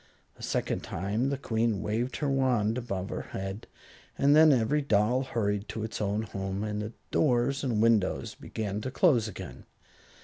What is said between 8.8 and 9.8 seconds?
to close again.